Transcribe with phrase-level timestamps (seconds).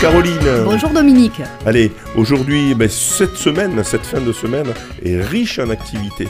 [0.00, 4.68] Caroline Bonjour Dominique Allez, aujourd'hui, ben, cette semaine, cette fin de semaine
[5.04, 6.28] est riche en activités.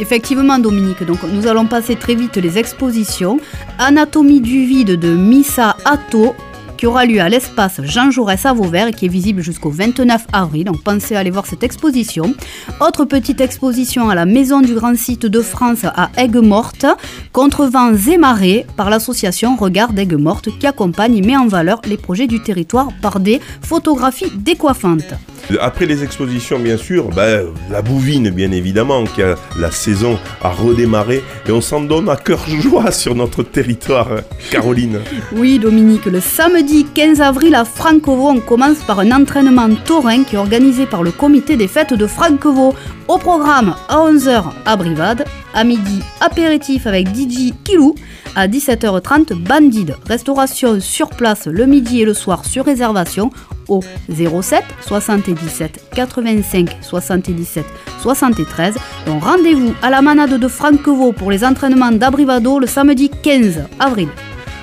[0.00, 3.38] Effectivement, Dominique, donc nous allons passer très vite les expositions.
[3.78, 6.34] Anatomie du vide de Missa Atto,
[6.76, 10.26] qui aura lieu à l'espace Jean Jaurès à Vauvert et qui est visible jusqu'au 29
[10.32, 10.64] avril.
[10.64, 12.34] Donc pensez à aller voir cette exposition.
[12.80, 16.86] Autre petite exposition à la Maison du Grand Site de France à Aigues-Mortes,
[17.32, 22.26] Contrevents et marées par l'association Regard d'Aigues-Mortes qui accompagne et met en valeur les projets
[22.26, 25.14] du territoire par des photographies décoiffantes.
[25.60, 30.50] Après les expositions, bien sûr, ben, la bouvine, bien évidemment, qui a la saison a
[30.50, 34.08] redémarré et on s'en donne à cœur joie sur notre territoire,
[34.50, 35.00] Caroline.
[35.32, 40.34] Oui, Dominique, le samedi 15 avril à Franquevaux, on commence par un entraînement taurin qui
[40.34, 42.74] est organisé par le comité des fêtes de Franquevaux.
[43.08, 47.94] Au programme, à 11h à Brivade, à midi, apéritif avec DJ Kilou,
[48.34, 49.96] à 17h30, Bandide.
[50.06, 53.30] Restauration sur place le midi et le soir sur réservation
[53.68, 57.64] au 07 77 85 77
[58.02, 58.74] 73.
[59.06, 64.08] Donc rendez-vous à la manade de Franquevaux pour les entraînements d'Abrivado le samedi 15 avril.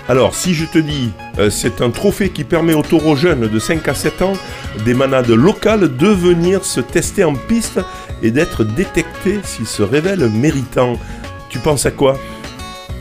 [0.09, 3.59] Alors, si je te dis, euh, c'est un trophée qui permet aux taureaux jeunes de
[3.59, 4.33] 5 à 7 ans
[4.83, 7.79] des manades locales de venir se tester en piste
[8.21, 10.99] et d'être détectés s'ils se révèlent méritants.
[11.49, 12.19] Tu penses à quoi?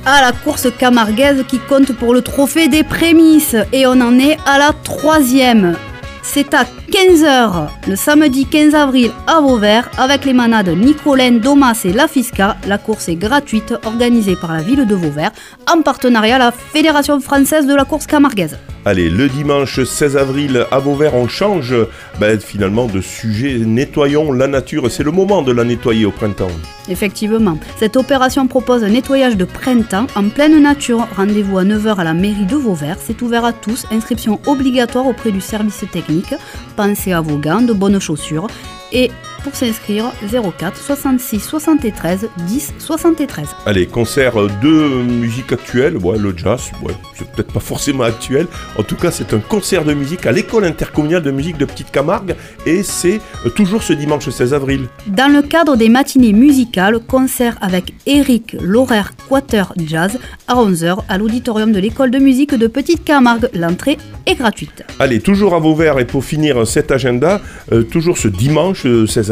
[0.06, 4.36] À la course camarguaise qui compte pour le trophée des prémices et on en est
[4.46, 5.76] à la troisième.
[6.22, 11.92] C'est à 15h le samedi 15 avril à Vauvert avec les manades Nicolène, Domas et
[11.92, 12.56] La Fisca.
[12.68, 15.32] La course est gratuite organisée par la ville de Vauvert
[15.68, 18.56] en partenariat à la Fédération française de la course camarguaise.
[18.84, 21.72] Allez, le dimanche 16 avril à Vauvert, on change
[22.18, 23.58] ben, finalement de sujet.
[23.58, 24.90] Nettoyons la nature.
[24.90, 26.50] C'est le moment de la nettoyer au printemps.
[26.88, 27.58] Effectivement.
[27.76, 31.06] Cette opération propose un nettoyage de printemps en pleine nature.
[31.16, 32.96] Rendez-vous à 9h à la mairie de Vauvert.
[32.98, 33.86] C'est ouvert à tous.
[33.92, 36.34] Inscription obligatoire auprès du service technique.
[36.74, 38.48] Pensez à vos gants, de bonnes chaussures
[38.92, 43.48] et pour s'inscrire 04 66 73 10 73.
[43.66, 48.46] Allez, concert de musique actuelle, ouais, le jazz, ouais, c'est peut-être pas forcément actuel.
[48.78, 51.90] En tout cas, c'est un concert de musique à l'école intercommunale de musique de Petite
[51.90, 52.34] Camargue
[52.66, 54.86] et c'est euh, toujours ce dimanche 16 avril.
[55.06, 61.18] Dans le cadre des matinées musicales, concert avec Eric l'horaire Quater Jazz à 11h à
[61.18, 63.48] l'auditorium de l'école de musique de Petite Camargue.
[63.54, 64.84] L'entrée est gratuite.
[64.98, 67.40] Allez, toujours à Vauvert et pour finir cet agenda,
[67.72, 69.31] euh, toujours ce dimanche 16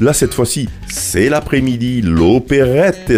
[0.00, 3.12] Là, cette fois-ci, c'est l'après-midi, l'opérette.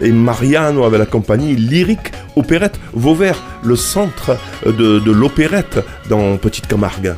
[0.00, 4.36] Et Mariano avec la compagnie Lyrique Opérette Vauvert, le centre
[4.66, 7.14] de, de l'opérette dans Petite Camargue.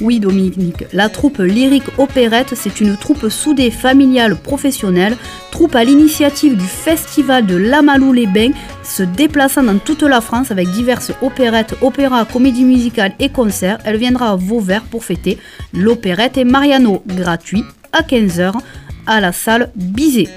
[0.00, 5.14] Oui, Dominique, la troupe lyrique opérette, c'est une troupe soudée familiale professionnelle,
[5.50, 8.52] troupe à l'initiative du festival de Lamalou-les-Bains,
[8.82, 13.78] se déplaçant dans toute la France avec diverses opérettes, opéras, comédies musicales et concerts.
[13.84, 15.36] Elle viendra à Vauvert pour fêter
[15.74, 18.52] l'opérette et Mariano, gratuit, à 15h,
[19.06, 20.28] à la salle Bizet.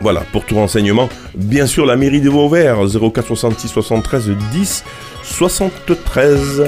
[0.00, 4.84] Voilà, pour tout renseignement, bien sûr la mairie de Vauvert, 0466 73 10
[5.22, 6.64] 73.